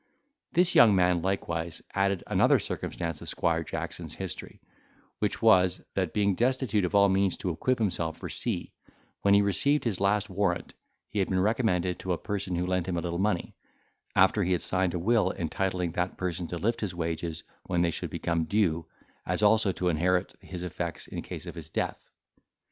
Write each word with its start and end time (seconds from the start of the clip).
This 0.51 0.73
young 0.73 0.95
man 0.95 1.21
likewise 1.21 1.83
added 1.93 2.23
another 2.25 2.57
circumstance 2.57 3.21
of 3.21 3.29
Squire 3.29 3.63
Jackson's 3.63 4.15
history, 4.15 4.59
which 5.19 5.43
was, 5.43 5.85
that 5.93 6.11
being 6.11 6.33
destitute 6.33 6.85
of 6.85 6.95
all 6.95 7.07
means 7.07 7.37
to 7.37 7.51
equip 7.51 7.77
himself 7.77 8.17
for 8.17 8.27
sea, 8.27 8.73
when 9.21 9.35
he 9.35 9.43
received 9.43 9.83
his 9.83 9.99
last 9.99 10.27
warrant, 10.27 10.73
he 11.07 11.19
had 11.19 11.29
been 11.29 11.39
recommended 11.39 11.99
to 11.99 12.13
a 12.13 12.17
person 12.17 12.55
who 12.55 12.65
lent 12.65 12.87
him 12.87 12.97
a 12.97 13.01
little 13.01 13.19
money, 13.19 13.53
after 14.15 14.43
he 14.43 14.53
had 14.53 14.63
signed 14.63 14.95
a 14.95 14.97
will 14.97 15.33
entitling 15.33 15.91
that 15.91 16.17
person 16.17 16.47
to 16.47 16.57
lift 16.57 16.81
his 16.81 16.95
wages 16.95 17.43
when 17.67 17.83
they 17.83 17.91
should 17.91 18.09
become 18.09 18.45
due, 18.45 18.87
as 19.27 19.43
also 19.43 19.71
to 19.71 19.89
inherit 19.89 20.35
his 20.41 20.63
effects 20.63 21.05
in 21.05 21.21
case 21.21 21.45
of 21.45 21.53
his 21.53 21.69
death. 21.69 22.09